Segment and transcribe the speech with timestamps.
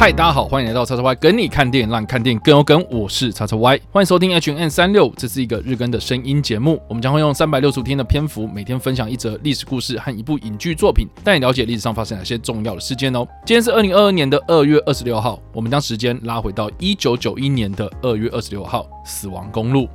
[0.00, 2.82] 嗨，大家好，欢迎来到叉叉 Y 跟你看电影，让看电影更有梗。
[2.90, 6.80] 我是叉叉 Y，欢迎收听 H N 三六，这是一个日更的声音节目。
[6.88, 13.28] 我们将会用三百六十五天的篇幅，每天分享一则历史故事和一部影剧作品，带你了解历史上发生哪些重要的事件哦。
[13.44, 19.86] 今天是二零二二年的二月二十六号，我们将时间拉回到一九九一年的二月二十六号，死亡公路。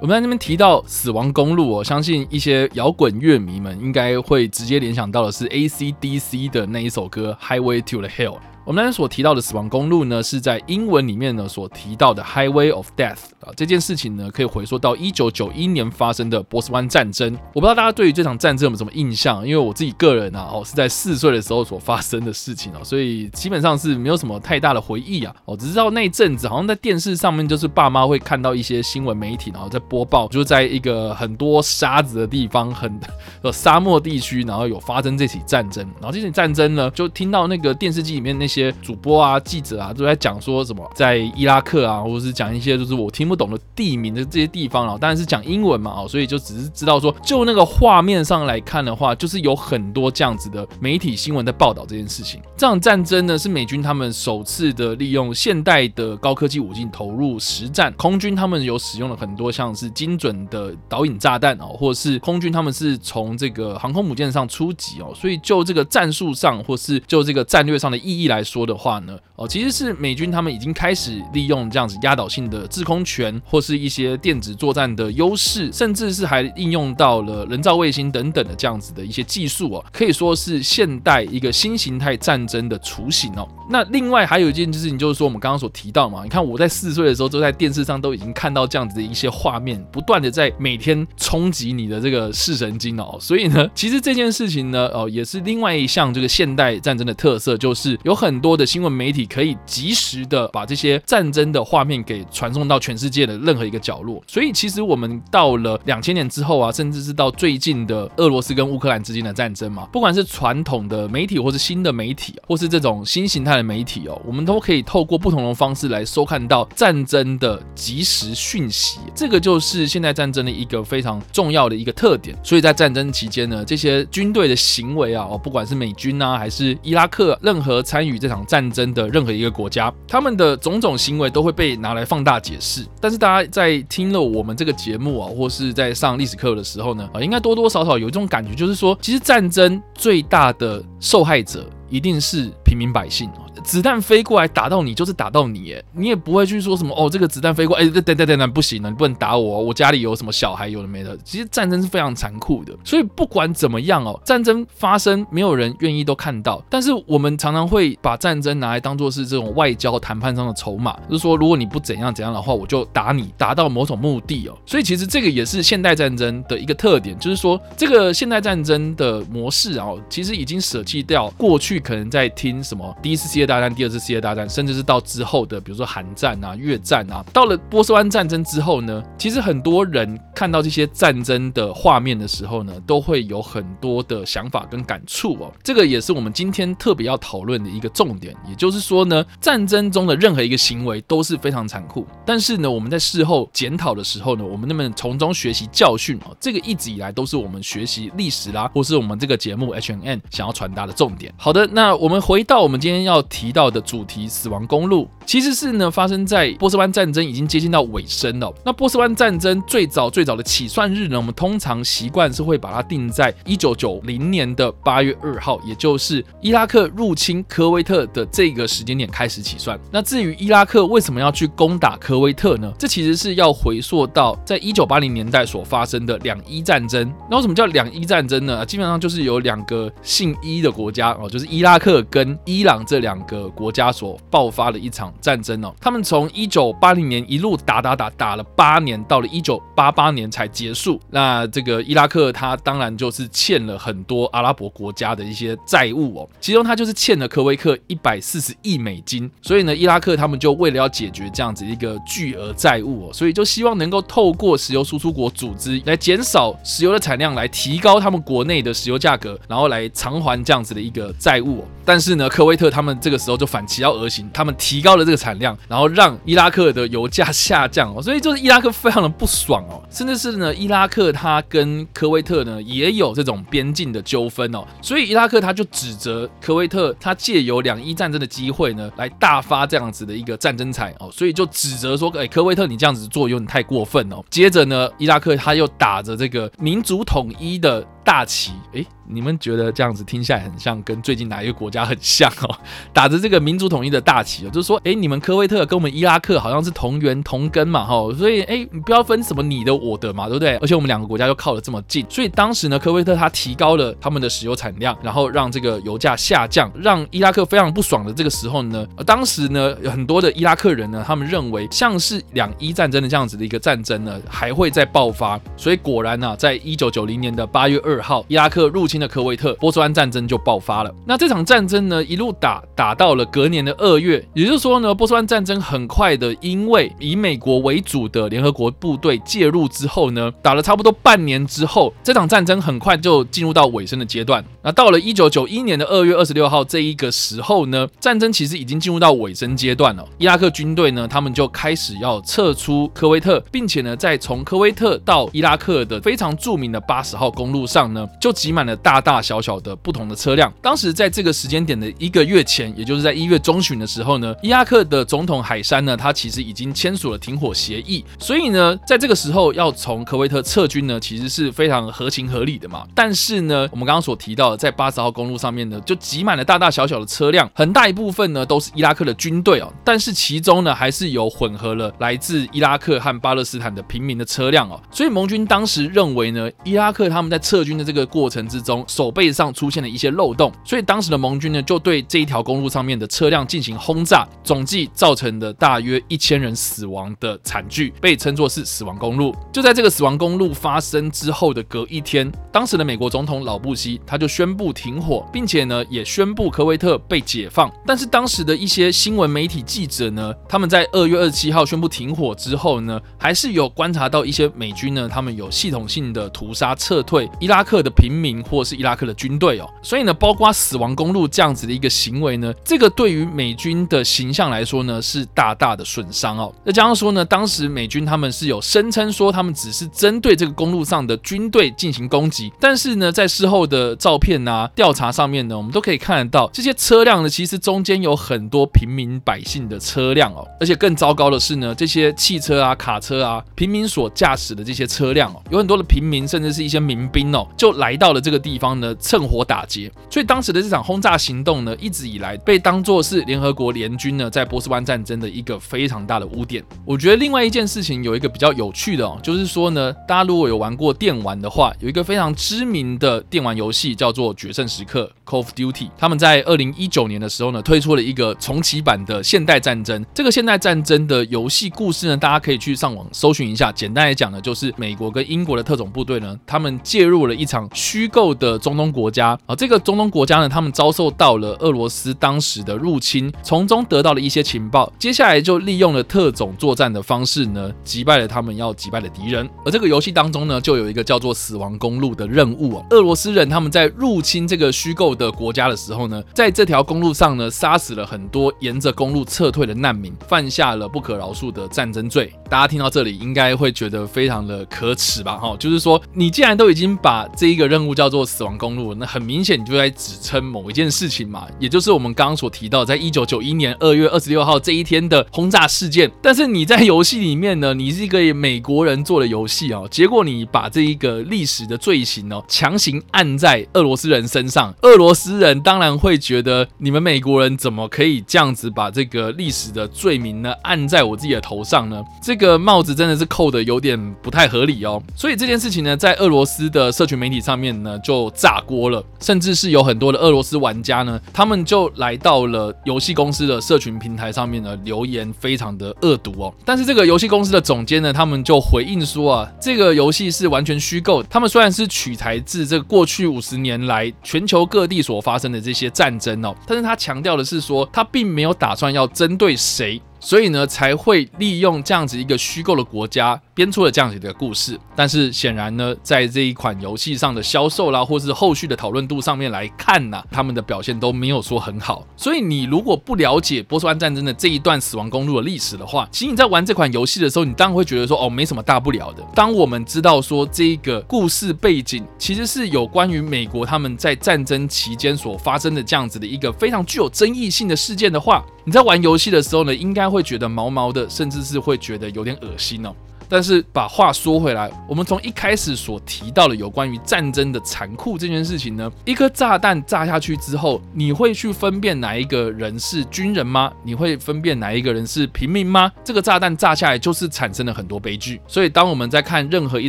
[0.00, 8.32] 我们在那边提到死亡公路，我相信一些摇滚乐迷们应该会直接联想到的是 A C D C 的那一首歌《Highway to the Hill》。
[8.66, 13.52] 我们刚才所提到的死亡公路呢，是在英文里面呢所提到的 Highway of Death 啊。
[13.54, 17.36] 这件事情呢，可以回溯到一九九一年发生的波斯湾战争。
[17.52, 25.36] 我不知道大家对于这场战争有什么印象，因为我自己个人啊，哦是在四岁的时候所发生的事情哦，所以基本上是没有什么太大的回忆啊。
[25.44, 32.98] 哦，只知道那一阵子好像在电视上面，就是爸妈会看到一些新闻媒体，然后在播报，就在一个很多沙子的地方，很
[33.42, 35.86] 呃沙漠地区，然后有发生这起战争。
[36.00, 39.38] 然后这起战争呢，就听到那个电视机里面那些些主播啊。
[39.40, 52.40] 记者啊都在讲说什么在伊拉克啊，或者是讲一些就是我听不懂的地名的这些地方啊，当然是讲英文嘛哦，所以就只是知道说，就那个画面上来看的话，就是有很多这样子的媒体新闻在报道这件事情。
[52.56, 69.18] 这场战争呢是美军他们首次的利用现代的高科技武器投入实战，空军他们有使用了很多像是精准的导引炸弹哦，或者是空军他们是从这个航空母舰上出击哦，所以就这个战术上或是就这个战略上的意义来说的话呢。
[69.36, 83.48] 哦，其实是美军他们已经开始利用这样子压倒性的制空权，或是一些电子作战的优势，甚至是还应用到了人造卫星等等的这样子的一些技术哦，可以说是现代一个新形态战争的雏形哦。
[83.68, 93.16] 那另外还有一件事情，就是说我们刚刚所提到嘛，你看我在四岁的时候，就在电视上都已经看到这样子的一些画面，不断的在每天冲击你的这个视神经哦。
[93.18, 99.24] 所以呢，其实这件事情呢，哦，也是另外一项这个现代战争的特色，就是有很很多的新闻媒体。
[99.34, 122.36] 可以及时的把这些战争的画面给传送到全世界的任何一个角落，所以其实我们到了两千年之后啊，甚至是到最近的俄罗斯跟乌克兰之间的战争嘛，不管是传统的媒体，或是新的媒体，或是这种新形态的媒体哦，我们都可以透过不同的方式来收看到战争的即时讯息，这个就是现代战争的一个非常重要的一个特点。
[122.42, 129.04] 所以在战争期间呢，这些军队的行为啊，哦，不管是美军啊，还是伊拉克，任何参与这场战争的。
[129.10, 132.84] 任何一个国家，他们的种种行为都会被拿来放大解释。
[133.00, 143.30] 但是大家在听了我们这个节目啊，或是在上历史课的时候呢，啊，应该多多少少有一种感觉，就是说，其实战争最大的受害者一定是平民百姓。
[143.64, 151.16] 子弹飞过来打到你，就是打到你，哎，你也不会去说什么哦，这个子弹飞过，哎，等等等等，不行了，你不能打我，我家里有什么小孩，有的没的。
[151.24, 156.62] 其实战争是非常残酷的，所以不管怎么样哦，战争发生，没有人愿意都看到。
[156.68, 164.56] 但是我们常常会把战争拿来当做是这种外交谈判上的筹码，就是说，如果你不怎样怎样的话，我就打你，达到某种目的哦。
[164.66, 174.48] 所以其实这个也是现代战争的一个特点，就是说，这个现代战争的模式啊，其实已经舍弃掉过去可能在听什么第一次世界大大战、第二次世界大战。
[174.48, 185.52] 甚至是到之后的，比如说韩战啊、越战啊，到了波斯湾战争之后呢，其实很多人看到这些战争的画面的时候呢，都会有很多的想法跟感触哦。
[185.62, 188.34] 这个也是我们今天特别要讨论的一个重点。
[188.48, 196.36] 也就是说呢，战争中的任何一个行为都是非常残酷，但是呢，我们在事后检讨的时候呢，我们能不能从中学习教训哦？
[196.38, 201.32] 这个一直以来都是我们学习历史啦，或是我们这个节目 H N N 想要传达的重点。
[201.36, 204.26] 好的，那我们回到我们今天要提提到的主题。
[204.26, 208.52] 死亡公路其实是呢发生在波斯湾战争已经接近到尾声了。
[208.64, 219.78] 那波斯湾战争最早最早的起算日呢，我们通常习惯是会把它定在一九九零年的八月二号，也就是伊拉克入侵科威特的这个时间点开始起算。
[219.90, 222.72] 那至于伊拉克为什么要去攻打科威特呢？
[222.78, 227.12] 这其实是要回溯到在一九八零年代所发生的两伊战争。
[227.30, 228.64] 那为什么叫两伊战争呢？
[228.64, 234.18] 基本上就是有两个姓伊的国家哦，就是伊拉克跟伊朗这两个国家所。
[234.30, 241.00] 爆发了一场战争哦，他们从一九八零年一路打打打打了八年，到了一九八八年才结束。
[241.10, 249.30] 那这个伊拉克他当然就是欠了很多阿拉伯国家的一些债务哦，其中他就是欠了科威克一百四十亿美金。
[249.40, 261.64] 所以呢，伊拉克他们就为了要解决这样子一个巨额债务哦，所以就希望能够透过石油输出国组织来减少石油的产量，来提高他们国内的石油价格，然后来偿还这样子的一个债务。
[261.84, 284.22] 但是呢，科威特他们这个时候就反其道而行，他们提高了这个产量，然后让伊拉克的油价下降哦， 所以就是伊拉克非常的不爽哦，甚至是呢，伊拉克他跟科威特呢也有这种边境的纠纷哦，所以伊拉克他就指责科威特，他借由两伊战争的机会呢，来大发这样子的一个战争财哦，所以就指责说，哎，科威特你这样子做有点太过分哦。
[284.28, 287.86] 接着呢，伊拉克他又打着这个民族统一的。
[288.04, 292.54] 大旗，哎，你们觉得这样子听下来很像跟最近哪一个国家很像哦？
[292.92, 300.56] 打着这个民族统一的大旗哦，就是说，哎，你们科威特跟我们伊拉克好像是同源同根嘛，哈，所以，哎，你不要分什么你的我的嘛，对不对？
[300.56, 317.93] 而且我们两个国家又靠得这么近，所以当时呢，科威特他提高了他们的石油产量，然后让这个油价下降，让伊拉克非常不爽的这个时候呢，当时呢，有很多的伊拉克人呢，他们认为像是两伊战争的这样子的一个战争呢，还会再爆发，所以果然呢，在一九九零年的八月二。
[317.94, 320.92] 二号，伊拉克入侵的科威特，波斯湾战争就爆发了。
[321.06, 334.44] 那这场战争呢，一路打打到了隔年的二月，也就是说呢，波斯湾战争很快的，因为以美国为主的联合国部队介入之后呢，打了差不多半年之后，这场战争很快就进入到尾声的阶段。
[334.62, 340.04] 那到了一九九一年的二月二十六号这一个时候呢，战争其实已经进入到尾声阶段了。
[340.18, 347.83] 伊拉克军队呢，他们就开始要撤出科威特，并且呢，在从科威特到伊拉克的非常著名的八十号公路上。
[347.92, 350.52] 呢，就挤满了大大小小的不同的车辆。
[350.62, 358.04] 当时在这个时间点的一个月前，也就是在一月中旬的时候呢，伊拉克的总统海山呢，他其实已经签署了停火协议。
[358.18, 362.86] 所以呢，在这个时候要从科威特撤军呢，其实是非常合情合理的嘛。
[362.94, 369.72] 但是呢，我们刚刚所提到的，在八十号公路上面呢，就挤满了大大小小的车辆，很大一部分呢都是伊拉克的军队哦。
[369.84, 374.80] 但是其中呢，还是有混合了来自伊拉克和巴勒斯坦的平民的车辆哦。
[374.90, 377.84] 所以盟军当时认为呢，伊拉克他们在撤军军。
[377.84, 389.34] 的这个过程之中，手背上出现了一些漏洞，所以当时的盟军呢就对这一条公路上面的车辆进行轰炸，总计造成的大约一千人死亡的惨剧，被称作是死亡公路。
[389.52, 397.68] 就在这个死亡公路发生之后的隔一天，当时的美国总统老布希他就宣布停火，并且呢也宣布科威特被解放。
[397.84, 407.63] 但是当时的一些新闻媒体记者呢，他们在二月二十七号宣布停火之后呢，还是有观察到一些美军呢，他们有系统性的屠杀撤退伊拉。
[407.64, 416.54] 克的平民或是伊拉克的军队哦，所以呢，包括死亡公路这样子的一个行为呢，这个对于美军的形象来说呢，是大大的损伤哦。
[416.64, 437.46] 再加上说呢，当时美军他们是有声称说他们只是针对这个公路上的军队进行攻击，但是呢，在事后的照片啊调查上面呢，我们都可以看得到这些车辆呢，其实中间有很多平民百姓的车辆哦，而且更糟糕的是呢，这些汽车啊、卡车啊，平民所驾驶的这些车辆哦，有很多的平民甚至是一些民兵哦。
[437.56, 439.90] 就来到了这个地方呢，趁火打劫。
[440.10, 446.62] 所以当时的这场轰炸行动呢，一直以来被当作是联合国联军呢在波斯湾战争的一个非常大的污点。
[446.84, 455.90] 我觉得另外一件事情有一个比较有趣的哦，就是说呢，大家如果有玩过电玩的话，有一个非常知名的电玩游戏叫做《决胜时刻》（Call of Duty）。
[455.96, 460.04] 他们在二零一九年的时候呢，推出了一个重启版的现代战争。
[460.12, 463.70] 这个现代战争的游戏故事呢，大家可以去上网搜寻一下。
[463.70, 467.43] 简单来讲呢，就是美国跟英国的特种部队呢，他们介入了一。
[467.44, 479.46] 一场虚构的中东国家啊，这个中东国家呢，他们遭受到了俄罗斯当时的入侵，从中得到了一些情报，接下来就利用了特种作战的方式呢，击败了他们要击败的敌人。
[479.62, 492.32] 而这个游戏当中呢，就有一个叫做“死亡公路”的任务啊，俄罗斯人他们在入侵这个虚构的国家的时候呢，在这条公路上呢，杀死了很多沿着公路撤退的难民，犯下了不可饶恕的战争罪。
[492.48, 495.36] 大家听到这里应该会觉得非常的可耻吧？
[495.36, 506.10] 哈，就是说你既然都已经把这一个任务叫做死亡公路，那很明显你就在指称某一件事情嘛，也就是我们刚刚所提到，在一九九一年二月二十六号这一天的轰炸事件。
[506.22, 522.02] 但是你在游戏里面呢，你是一个美国人做的游戏啊，结果你把这一个历史的罪行哦，强行按在俄罗斯人身上，俄罗斯人当然会觉得你们美国人怎么可以这样子把这个历史的罪名呢按在我自己的头上呢？
[522.22, 525.02] 这个帽子真的是扣的有点不太合理哦。
[525.16, 527.54] 所以这件事情呢，在俄罗斯的社群媒体上。
[527.54, 536.52] 面呢就炸锅了，甚至是有很多的俄罗斯玩家呢，他们就来到了游戏公司的社群平台上面呢，留言非常的恶毒哦。
[536.64, 541.22] 但是这个游戏公司的总监呢，他们就回应说啊，这个游戏是完全虚构。
[541.22, 550.02] 他们虽然是取材自这过去五十年来全球各地所发生的这些战争哦，但是他强调的是说，他并没有打算要针对谁。
[550.20, 554.78] 所以呢，才会利用这样子一个虚构的国家编出了这样子的故事。
[554.96, 562.06] 但是显然呢，在这一款游戏上的销售啦，或是后续的讨论度上面来看呢，他们的表现都没有说很好。
[562.16, 569.22] 所以你如果不了解波斯湾战争的这一段死亡公路的历史的话，其实你在玩这款游戏的时候，你当然会觉得说哦，没什么大不了的。
[569.34, 582.94] 当我们知道说这个故事背景其实是有关于美国他们在战争期间所发生的这样子的一个非常具有争议性的事件的话，你在玩游戏的时候呢，应该会觉得毛毛的，甚至是会觉得有点恶心哦。
[583.34, 593.72] 但是把话说回来，我们从一开始所提到的有关于战争的残酷这件事情呢，一颗炸弹炸下去之后，你会去分辨哪一个人是军人吗？
[593.82, 595.90] 你会分辨哪一个人是平民吗？
[596.04, 598.40] 这个炸弹炸下来就是产生了很多悲剧。
[598.46, 599.88] 所以当我们在看任何一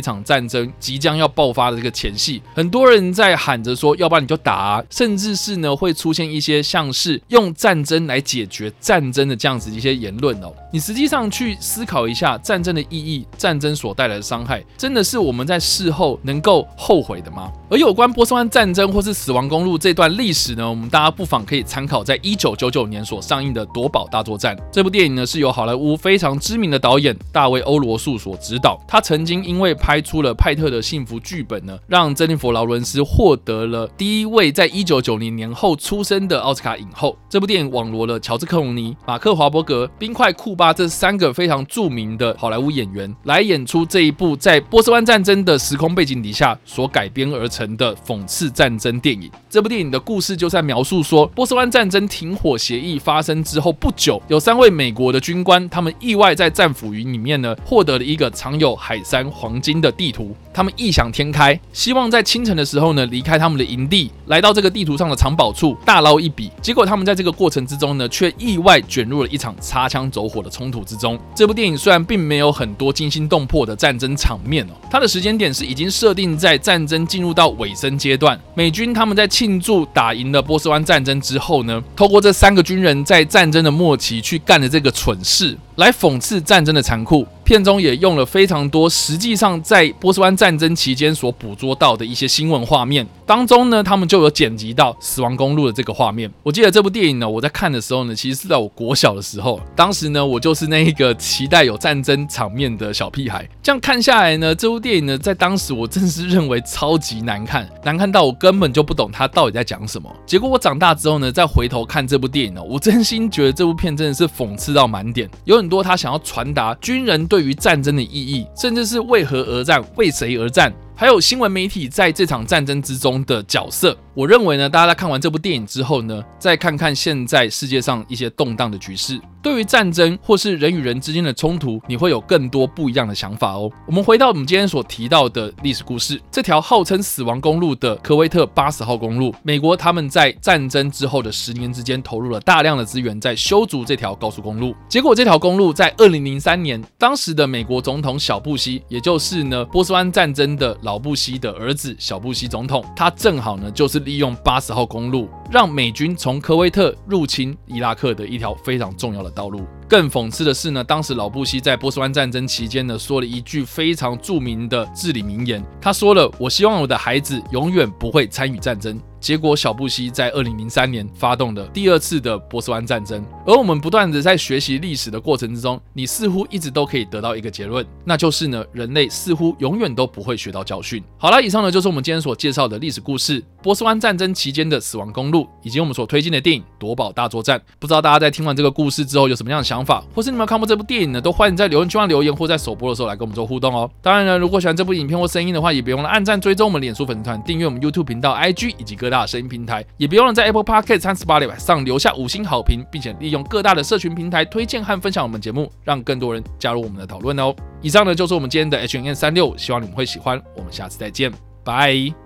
[0.00, 10.52] 场战争即将要爆发的这个前戏，很多人在喊着说，要不然你就打，啊，甚至是呢会出现一些像是用战争来解决战争的这样子一些言论哦。
[10.72, 13.24] 你实际上去思考一下战争的意义。
[13.36, 17.50] 战争所带来的伤害，真的是我们在事后能够后悔的吗？
[17.70, 28.80] 而有关波斯湾战争或是死亡公路这段历史呢，我们大家不妨可以参考在一九九九年所上映的《夺宝大作战》这部电影呢，是由好莱坞非常知名的导演大卫欧罗素所执导。
[28.86, 37.16] 他曾经因为拍出了《派特的幸福》剧本呢，让珍妮佛劳伦斯获得了第一位在一九九零年后出生的奥斯卡影后。
[37.28, 47.46] 这部电影网罗了乔治克隆尼、马克华伯格、冰块库巴这三个非常著名的好莱坞演员来演出这一部在波斯湾战争的时空背景底下所改编而。
[47.56, 49.30] 成的讽刺战争电影。
[49.48, 60.36] 这部电影的故事就在描述说，波斯湾战争停火协议发生之后不久，有三位美国的军官，他们意外在战俘营里面呢，获得了一个藏有海山黄金的地图。
[60.52, 66.50] 他们异想天开，希望在清晨的时候呢，离开他们的营地，来到这个地图上的藏宝处大捞一笔。
[66.60, 71.18] 结果他们在这个过程之中呢，却意外卷入了一场擦枪走火的冲突之中。
[71.34, 77.56] 这部电影虽然并没有很多惊心动魄的战争场面哦，它的时间点是已经设定在战争进入到。
[77.56, 87.26] 尾声阶段，美军他们在庆祝打赢了波斯湾战争之后呢，透过这三个军人在战争的末期去干的这个蠢事，来讽刺战争的残酷。
[87.46, 96.28] 片中也用了非常多，实际上在波斯湾战争期间所捕捉到的一些新闻画面当中呢，他们就有剪辑到死亡公路的这个画面。
[96.42, 103.48] 我记得这部电影呢，我在看的时候呢，其实是在我国小的时候，当时呢，我就是那一个期待有战争场面的小屁孩。
[103.62, 110.12] 这样看下来呢，这部电影呢，在当时我真是认为超级难看，难看到我根本就不懂他到底在讲什么。
[110.26, 117.35] 结果我长大之后呢，再回头看这部电影呢，我真心觉得这部片真的是讽刺到满点，有很多他想要传达军人对。
[117.36, 123.94] 对于战争的意义，甚至是为何而战、为谁而战，还有新闻媒体在这场战争之中的角色。
[124.14, 129.20] 我认为呢，大家在看完这部电影之后呢，再看看现在世界上一些动荡的局势。
[129.42, 133.70] 对于战争或是人与人之间的冲突，你会有更多不一样的想法哦。
[133.86, 144.74] 我们回到我们今天所提到的历史故事，这条号称死亡公路的科威特八十号公路，美国他们在战争之后的十年之间投入了大量的资源在修筑这条高速公路。
[144.88, 155.28] 结果这条公路在二零零三年，当时的美国总统小布希，也就是呢波斯湾战争的老布希的儿子小布希总统，他正好呢就是利用八十号公路。
[155.50, 159.66] 让美军从科威特入侵伊拉克的一条非常重要的道路。
[159.88, 165.64] 更讽刺的是呢，当时老布希在波斯湾战争期间呢，说了一句非常著名的至理名言。
[165.80, 173.24] 他说了：“我希望我的孩子永远不会参与战争。”结果，小布希在二零零三年发动了第二次的波斯湾战争。
[173.44, 181.02] 而我们不断的在学习历史的过程之中，你似乎一直都可以得到一个结论，那就是呢，人类似乎永远都不会学到教训。
[181.16, 187.58] 好了，以上呢就是我们今天所介绍的历史故事——波斯湾战争期间的死亡公路，以及我们所推荐的电影《夺宝大作战》。
[187.80, 191.20] 不知道大家在听完这个故事之后有什么样的想法，或是你们看过这部电影呢？
[191.20, 193.90] 都欢迎在留言区上留言，或在首播的时候来跟我们做互动哦。
[194.00, 199.84] 当然呢，如果喜欢这部影片或声音的话，也别忘了按赞、追踪我们脸书粉丝团、订阅我们 YouTube 频道、IG 以及各大声音平台。
[199.96, 207.52] 也别忘了在 Apple Podcast 三十八里上留下五星好评，并且利用各大的社群平台推荐和分享我们节目，让更多人加入我们的讨论哦。
[207.82, 210.40] 以上呢就是我们今天的 H N 三六，希望你们会喜欢。
[210.56, 211.32] 我们下次再见，
[211.64, 212.25] 拜。